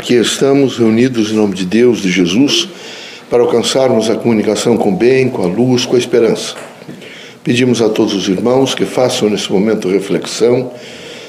aqui 0.00 0.14
estamos 0.14 0.78
reunidos 0.78 1.30
em 1.30 1.34
nome 1.34 1.54
de 1.54 1.66
Deus, 1.66 2.00
de 2.00 2.10
Jesus, 2.10 2.66
para 3.28 3.42
alcançarmos 3.42 4.08
a 4.08 4.16
comunicação 4.16 4.78
com 4.78 4.94
o 4.94 4.96
bem, 4.96 5.28
com 5.28 5.42
a 5.42 5.46
luz, 5.46 5.84
com 5.84 5.94
a 5.94 5.98
esperança. 5.98 6.54
Pedimos 7.44 7.82
a 7.82 7.88
todos 7.90 8.14
os 8.14 8.26
irmãos 8.26 8.74
que 8.74 8.86
façam 8.86 9.28
nesse 9.28 9.52
momento 9.52 9.90
reflexão, 9.90 10.72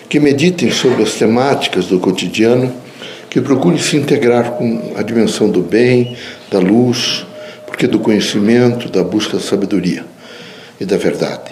que 0.07 0.21
meditem 0.21 0.71
sobre 0.71 1.03
as 1.03 1.15
temáticas 1.15 1.87
do 1.87 1.99
cotidiano, 1.99 2.73
que 3.29 3.41
procurem 3.41 3.77
se 3.77 3.97
integrar 3.97 4.51
com 4.51 4.93
a 4.95 5.03
dimensão 5.03 5.49
do 5.49 5.61
bem, 5.61 6.15
da 6.49 6.59
luz, 6.59 7.25
porque 7.67 7.87
do 7.87 7.99
conhecimento, 7.99 8.89
da 8.89 9.03
busca 9.03 9.35
da 9.35 9.43
sabedoria 9.43 10.05
e 10.79 10.85
da 10.85 10.95
verdade. 10.95 11.51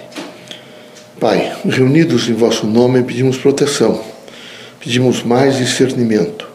Pai, 1.20 1.52
reunidos 1.68 2.30
em 2.30 2.34
vosso 2.34 2.66
nome, 2.66 3.04
pedimos 3.04 3.38
proteção, 3.38 4.02
pedimos 4.80 5.22
mais 5.22 5.58
discernimento, 5.58 6.49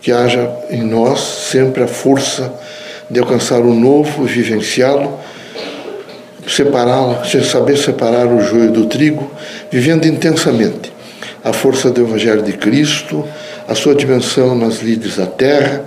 que 0.00 0.12
haja 0.12 0.50
em 0.70 0.82
nós 0.82 1.20
sempre 1.20 1.82
a 1.82 1.88
força 1.88 2.52
de 3.10 3.18
alcançar 3.18 3.60
o 3.60 3.74
novo 3.74 4.24
vivenciá-lo, 4.24 5.18
separá-lo, 6.46 7.18
saber 7.44 7.76
separar 7.76 8.26
o 8.26 8.40
joio 8.40 8.70
do 8.70 8.86
trigo, 8.86 9.30
vivendo 9.70 10.06
intensamente 10.06 10.92
a 11.44 11.52
força 11.52 11.90
do 11.90 12.00
Evangelho 12.02 12.42
de 12.42 12.52
Cristo, 12.52 13.24
a 13.66 13.74
sua 13.74 13.94
dimensão 13.94 14.54
nas 14.54 14.80
lides 14.80 15.16
da 15.16 15.26
terra, 15.26 15.84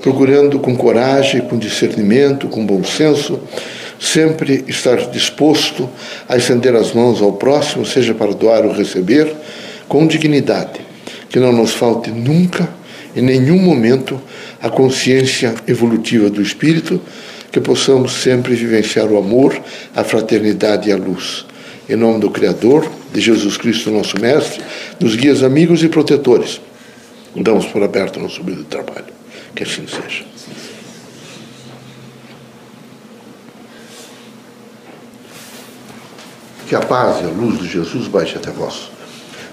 procurando 0.00 0.58
com 0.58 0.76
coragem, 0.76 1.40
com 1.42 1.58
discernimento, 1.58 2.48
com 2.48 2.64
bom 2.64 2.82
senso, 2.84 3.40
sempre 3.98 4.64
estar 4.68 4.96
disposto 5.10 5.88
a 6.28 6.36
estender 6.36 6.74
as 6.74 6.92
mãos 6.92 7.22
ao 7.22 7.32
próximo, 7.32 7.86
seja 7.86 8.14
para 8.14 8.32
doar 8.32 8.64
ou 8.64 8.72
receber, 8.72 9.32
com 9.88 10.06
dignidade, 10.06 10.80
que 11.28 11.38
não 11.38 11.52
nos 11.52 11.72
falte 11.72 12.10
nunca, 12.10 12.68
em 13.14 13.22
nenhum 13.22 13.58
momento, 13.58 14.20
a 14.60 14.68
consciência 14.68 15.54
evolutiva 15.66 16.28
do 16.28 16.42
espírito, 16.42 17.00
que 17.52 17.60
possamos 17.60 18.12
sempre 18.12 18.54
vivenciar 18.54 19.06
o 19.06 19.16
amor, 19.16 19.56
a 19.94 20.02
fraternidade 20.02 20.88
e 20.88 20.92
a 20.92 20.96
luz. 20.96 21.46
Em 21.88 21.94
nome 21.94 22.18
do 22.18 22.30
Criador, 22.30 22.90
de 23.12 23.20
Jesus 23.20 23.56
Cristo, 23.56 23.90
nosso 23.90 24.18
Mestre, 24.20 24.60
dos 24.98 25.14
guias 25.14 25.42
amigos 25.42 25.82
e 25.84 25.88
protetores, 25.88 26.60
damos 27.36 27.66
por 27.66 27.82
aberto 27.82 28.18
nosso 28.18 28.42
de 28.42 28.64
trabalho. 28.64 29.14
Que 29.54 29.62
assim 29.62 29.86
seja. 29.86 30.24
Que 36.68 36.74
a 36.74 36.80
paz 36.80 37.20
e 37.20 37.24
a 37.24 37.28
luz 37.28 37.60
de 37.60 37.68
Jesus 37.68 38.08
baixe 38.08 38.36
até 38.36 38.50
vós. 38.50 38.90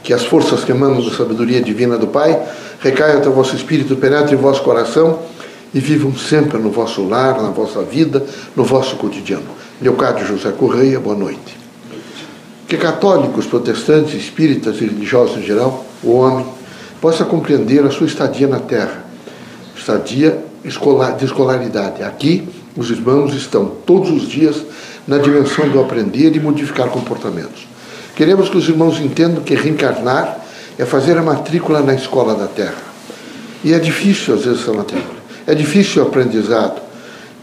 Que 0.03 0.13
as 0.13 0.25
forças 0.25 0.63
que 0.63 0.71
emanam 0.71 1.02
da 1.02 1.16
sabedoria 1.16 1.61
divina 1.61 1.97
do 1.97 2.07
Pai 2.07 2.41
recaiam 2.80 3.19
até 3.19 3.30
o 3.30 3.33
vosso 3.33 3.55
espírito, 3.55 3.95
penetrem 3.95 4.33
em 4.33 4.41
vosso 4.41 4.61
coração 4.63 5.19
e 5.73 5.80
vivam 5.80 6.16
sempre 6.16 6.57
no 6.57 6.71
vosso 6.71 7.07
lar, 7.07 7.41
na 7.41 7.49
vossa 7.49 7.81
vida, 7.81 8.25
no 8.55 8.63
vosso 8.63 8.95
cotidiano. 8.97 9.45
Leocádio 9.81 10.25
José 10.25 10.52
Correia, 10.52 10.99
boa 10.99 11.16
noite. 11.16 11.57
Que 12.67 12.77
católicos, 12.77 13.45
protestantes, 13.45 14.13
espíritas 14.13 14.77
e 14.77 14.85
religiosos 14.85 15.38
em 15.38 15.44
geral, 15.44 15.85
o 16.03 16.13
homem, 16.13 16.45
possa 17.02 17.25
compreender 17.25 17.83
a 17.85 17.89
sua 17.89 18.07
estadia 18.07 18.47
na 18.47 18.59
Terra, 18.59 19.03
estadia 19.75 20.44
escolar, 20.63 21.17
de 21.17 21.25
escolaridade. 21.25 22.03
Aqui, 22.03 22.47
os 22.77 22.89
irmãos 22.89 23.33
estão 23.33 23.66
todos 23.85 24.09
os 24.11 24.27
dias 24.27 24.63
na 25.07 25.17
dimensão 25.17 25.67
do 25.69 25.81
aprender 25.81 26.35
e 26.35 26.39
modificar 26.39 26.88
comportamentos. 26.89 27.70
Queremos 28.15 28.49
que 28.49 28.57
os 28.57 28.67
irmãos 28.67 28.99
entendam 28.99 29.43
que 29.43 29.55
reencarnar 29.55 30.37
é 30.77 30.85
fazer 30.85 31.17
a 31.17 31.21
matrícula 31.21 31.81
na 31.81 31.93
escola 31.93 32.35
da 32.35 32.47
Terra. 32.47 32.81
E 33.63 33.73
é 33.73 33.79
difícil, 33.79 34.33
às 34.33 34.43
vezes, 34.43 34.61
essa 34.61 34.73
matrícula. 34.73 35.15
É 35.47 35.55
difícil 35.55 36.03
o 36.03 36.07
aprendizado. 36.07 36.81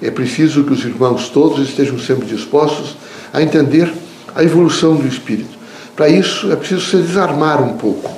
É 0.03 0.11
preciso 0.11 0.65
que 0.65 0.73
os 0.73 0.85
irmãos 0.85 1.29
todos 1.29 1.67
estejam 1.69 1.99
sempre 1.99 2.27
dispostos 2.27 2.97
a 3.33 3.43
entender 3.43 3.93
a 4.35 4.43
evolução 4.43 4.95
do 4.95 5.07
espírito. 5.07 5.57
Para 5.97 6.09
isso, 6.09 6.53
é 6.53 6.57
preciso 6.57 6.83
se 6.83 6.97
desarmar 6.99 7.63
um 7.63 7.77
pouco. 7.77 8.11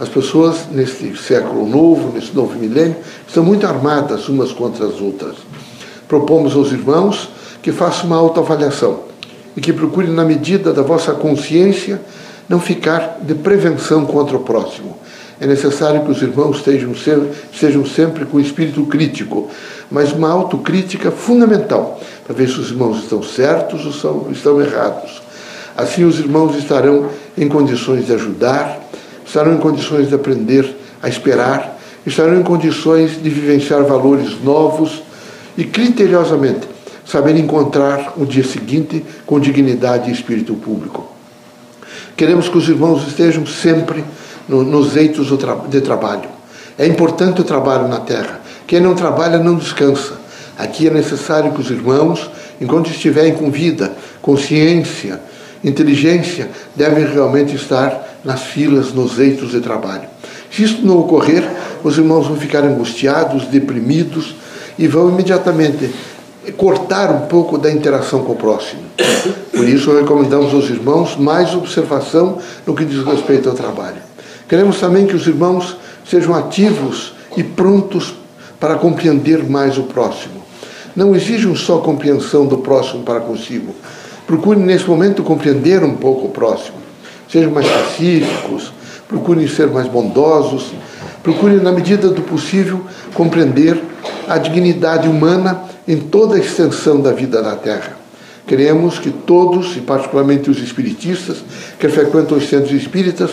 As 0.00 0.08
pessoas, 0.08 0.66
nesse 0.70 1.16
século 1.16 1.68
novo, 1.68 2.12
nesse 2.12 2.34
novo 2.34 2.56
milênio, 2.58 2.96
estão 3.26 3.44
muito 3.44 3.66
armadas 3.66 4.28
umas 4.28 4.52
contra 4.52 4.86
as 4.86 5.00
outras. 5.00 5.36
Propomos 6.08 6.54
aos 6.54 6.72
irmãos 6.72 7.28
que 7.62 7.70
façam 7.70 8.06
uma 8.06 8.16
autoavaliação 8.16 9.08
e 9.58 9.60
que 9.60 9.72
procurem, 9.72 10.12
na 10.12 10.24
medida 10.24 10.72
da 10.72 10.82
vossa 10.82 11.12
consciência, 11.14 12.00
não 12.48 12.60
ficar 12.60 13.18
de 13.20 13.34
prevenção 13.34 14.06
contra 14.06 14.36
o 14.36 14.40
próximo. 14.40 14.96
É 15.40 15.48
necessário 15.48 16.04
que 16.04 16.12
os 16.12 16.22
irmãos 16.22 16.58
estejam 16.58 16.94
sempre, 16.94 17.30
estejam 17.52 17.84
sempre 17.84 18.24
com 18.24 18.38
espírito 18.38 18.84
crítico, 18.86 19.50
mas 19.90 20.12
uma 20.12 20.30
autocrítica 20.30 21.10
fundamental, 21.10 22.00
para 22.24 22.36
ver 22.36 22.48
se 22.48 22.60
os 22.60 22.70
irmãos 22.70 23.02
estão 23.02 23.20
certos 23.20 23.84
ou 23.84 23.92
são, 23.92 24.28
estão 24.30 24.60
errados. 24.60 25.20
Assim, 25.76 26.04
os 26.04 26.20
irmãos 26.20 26.54
estarão 26.54 27.08
em 27.36 27.48
condições 27.48 28.06
de 28.06 28.12
ajudar, 28.12 28.78
estarão 29.26 29.54
em 29.54 29.58
condições 29.58 30.08
de 30.08 30.14
aprender 30.14 30.72
a 31.02 31.08
esperar, 31.08 31.76
estarão 32.06 32.38
em 32.38 32.44
condições 32.44 33.20
de 33.20 33.28
vivenciar 33.28 33.82
valores 33.82 34.40
novos 34.40 35.02
e 35.56 35.64
criteriosamente 35.64 36.77
saber 37.10 37.36
encontrar 37.36 38.12
o 38.18 38.26
dia 38.26 38.44
seguinte 38.44 39.02
com 39.24 39.40
dignidade 39.40 40.10
e 40.10 40.12
espírito 40.12 40.54
público. 40.54 41.10
Queremos 42.14 42.48
que 42.48 42.58
os 42.58 42.68
irmãos 42.68 43.06
estejam 43.08 43.46
sempre 43.46 44.04
no, 44.46 44.62
nos 44.62 44.94
eitos 44.94 45.28
de 45.70 45.80
trabalho. 45.80 46.28
É 46.76 46.86
importante 46.86 47.40
o 47.40 47.44
trabalho 47.44 47.88
na 47.88 48.00
terra. 48.00 48.40
Quem 48.66 48.80
não 48.80 48.94
trabalha 48.94 49.38
não 49.38 49.54
descansa. 49.54 50.18
Aqui 50.58 50.88
é 50.88 50.90
necessário 50.90 51.52
que 51.52 51.60
os 51.60 51.70
irmãos, 51.70 52.30
enquanto 52.60 52.90
estiverem 52.90 53.34
com 53.34 53.50
vida, 53.50 53.92
consciência, 54.20 55.18
inteligência, 55.64 56.50
devem 56.76 57.06
realmente 57.06 57.54
estar 57.56 58.18
nas 58.22 58.42
filas, 58.42 58.92
nos 58.92 59.18
eitos 59.18 59.52
de 59.52 59.60
trabalho. 59.60 60.08
Se 60.50 60.64
isso 60.64 60.84
não 60.84 60.98
ocorrer, 60.98 61.48
os 61.82 61.96
irmãos 61.96 62.26
vão 62.26 62.36
ficar 62.36 62.64
angustiados, 62.64 63.46
deprimidos 63.46 64.34
e 64.78 64.86
vão 64.86 65.08
imediatamente 65.08 65.90
cortar 66.52 67.10
um 67.10 67.26
pouco 67.26 67.58
da 67.58 67.70
interação 67.70 68.24
com 68.24 68.32
o 68.32 68.36
próximo. 68.36 68.82
Por 69.52 69.68
isso, 69.68 69.94
recomendamos 69.94 70.54
aos 70.54 70.68
irmãos 70.70 71.16
mais 71.16 71.54
observação 71.54 72.38
no 72.66 72.74
que 72.74 72.84
diz 72.84 73.04
respeito 73.04 73.48
ao 73.48 73.54
trabalho. 73.54 73.96
Queremos 74.48 74.78
também 74.78 75.06
que 75.06 75.16
os 75.16 75.26
irmãos 75.26 75.76
sejam 76.08 76.34
ativos 76.34 77.14
e 77.36 77.42
prontos 77.42 78.14
para 78.58 78.76
compreender 78.76 79.48
mais 79.48 79.78
o 79.78 79.84
próximo. 79.84 80.42
Não 80.96 81.14
exijam 81.14 81.54
só 81.54 81.78
compreensão 81.78 82.46
do 82.46 82.58
próximo 82.58 83.02
para 83.02 83.20
consigo. 83.20 83.74
Procurem, 84.26 84.62
nesse 84.62 84.88
momento, 84.88 85.22
compreender 85.22 85.84
um 85.84 85.94
pouco 85.94 86.26
o 86.26 86.30
próximo. 86.30 86.76
Sejam 87.30 87.50
mais 87.50 87.68
pacíficos, 87.68 88.72
procurem 89.06 89.46
ser 89.46 89.68
mais 89.68 89.86
bondosos, 89.86 90.72
procurem, 91.22 91.58
na 91.58 91.72
medida 91.72 92.08
do 92.08 92.22
possível, 92.22 92.80
compreender 93.14 93.80
a 94.26 94.38
dignidade 94.38 95.08
humana 95.08 95.67
em 95.88 95.96
toda 95.96 96.36
a 96.36 96.38
extensão 96.38 97.00
da 97.00 97.12
vida 97.12 97.40
na 97.40 97.56
Terra. 97.56 97.96
Queremos 98.46 98.98
que 98.98 99.10
todos, 99.10 99.74
e 99.76 99.80
particularmente 99.80 100.50
os 100.50 100.58
espiritistas, 100.58 101.38
que 101.78 101.88
frequentam 101.88 102.36
os 102.36 102.46
centros 102.46 102.72
espíritas, 102.72 103.30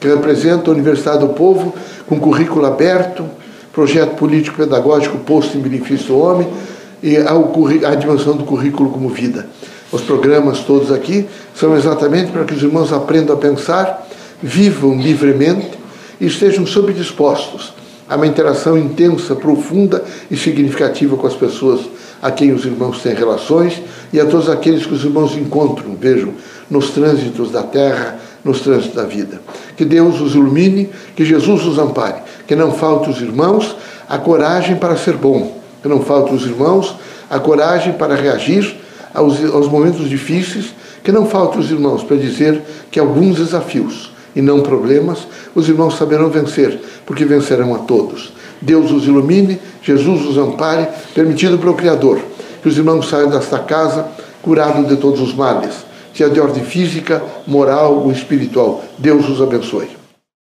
que 0.00 0.08
representam 0.08 0.72
a 0.72 0.76
Universidade 0.76 1.20
do 1.20 1.28
Povo, 1.28 1.72
com 2.08 2.18
currículo 2.18 2.66
aberto, 2.66 3.24
projeto 3.72 4.16
político-pedagógico 4.16 5.18
posto 5.18 5.56
em 5.56 5.60
benefício 5.60 6.08
do 6.08 6.18
homem 6.18 6.48
e 7.02 7.16
a, 7.16 7.94
dimensão 7.94 8.36
do 8.36 8.44
currículo 8.44 8.90
como 8.90 9.08
vida. 9.08 9.46
Os 9.92 10.02
programas 10.02 10.60
todos 10.60 10.90
aqui 10.90 11.26
são 11.54 11.76
exatamente 11.76 12.32
para 12.32 12.44
que 12.44 12.54
os 12.54 12.62
irmãos 12.62 12.92
aprendam 12.92 13.36
a 13.36 13.38
pensar, 13.38 14.08
vivam 14.42 15.00
livremente 15.00 15.78
e 16.20 16.26
estejam 16.26 16.66
subdispostos 16.66 17.74
a 18.08 18.16
uma 18.16 18.26
interação 18.26 18.76
intensa, 18.76 19.34
profunda 19.34 20.04
e 20.30 20.36
significativa 20.36 21.16
com 21.16 21.26
as 21.26 21.34
pessoas 21.34 21.80
a 22.22 22.30
quem 22.30 22.52
os 22.52 22.64
irmãos 22.64 23.02
têm 23.02 23.14
relações 23.14 23.82
e 24.12 24.20
a 24.20 24.24
todos 24.24 24.48
aqueles 24.48 24.86
que 24.86 24.94
os 24.94 25.04
irmãos 25.04 25.36
encontram, 25.36 25.96
vejam, 26.00 26.32
nos 26.70 26.90
trânsitos 26.90 27.50
da 27.50 27.64
terra, 27.64 28.20
nos 28.44 28.60
trânsitos 28.60 28.94
da 28.94 29.04
vida. 29.04 29.42
Que 29.76 29.84
Deus 29.84 30.20
os 30.20 30.36
ilumine, 30.36 30.88
que 31.16 31.24
Jesus 31.24 31.66
os 31.66 31.78
ampare, 31.78 32.22
que 32.46 32.54
não 32.54 32.72
falte 32.72 33.10
os 33.10 33.20
irmãos 33.20 33.74
a 34.08 34.18
coragem 34.18 34.76
para 34.76 34.96
ser 34.96 35.16
bom, 35.16 35.60
que 35.82 35.88
não 35.88 36.00
falte 36.00 36.32
os 36.32 36.46
irmãos 36.46 36.94
a 37.28 37.40
coragem 37.40 37.94
para 37.94 38.14
reagir 38.14 38.76
aos, 39.12 39.42
aos 39.52 39.68
momentos 39.68 40.08
difíceis, 40.08 40.66
que 41.02 41.10
não 41.10 41.26
falte 41.26 41.58
os 41.58 41.70
irmãos 41.70 42.04
para 42.04 42.16
dizer 42.16 42.62
que 42.90 43.00
alguns 43.00 43.36
desafios 43.36 44.12
e 44.34 44.40
não 44.40 44.60
problemas, 44.60 45.26
os 45.54 45.68
irmãos 45.68 45.96
saberão 45.96 46.30
vencer, 46.30 46.80
porque 47.04 47.24
vencerão 47.24 47.74
a 47.74 47.78
todos. 47.78 48.32
Deus 48.62 48.90
os 48.90 49.04
ilumine, 49.04 49.60
Jesus 49.82 50.24
os 50.24 50.38
ampare, 50.38 50.88
permitido 51.14 51.58
pelo 51.58 51.74
Criador, 51.74 52.20
que 52.62 52.68
os 52.68 52.78
irmãos 52.78 53.08
saiam 53.08 53.28
desta 53.28 53.58
casa 53.58 54.06
curados 54.40 54.88
de 54.88 54.96
todos 54.96 55.20
os 55.20 55.34
males, 55.34 55.74
seja 56.14 56.30
de 56.30 56.40
ordem 56.40 56.64
física, 56.64 57.22
moral 57.46 58.02
ou 58.04 58.10
espiritual. 58.10 58.82
Deus 58.98 59.28
os 59.28 59.42
abençoe. 59.42 60.01